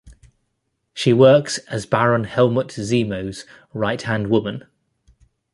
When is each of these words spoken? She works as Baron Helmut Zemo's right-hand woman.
She 0.95 1.13
works 1.13 1.59
as 1.69 1.85
Baron 1.85 2.23
Helmut 2.23 2.69
Zemo's 2.69 3.45
right-hand 3.71 4.31
woman. 4.31 4.65